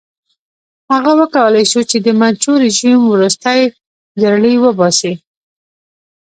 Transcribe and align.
هغه 0.91 1.11
وکولای 1.21 1.65
شو 1.71 1.81
چې 1.89 1.97
د 2.05 2.07
منچو 2.19 2.51
رژیم 2.63 2.99
ورستۍ 3.07 3.61
جرړې 4.21 4.53
وباسي. 4.63 5.13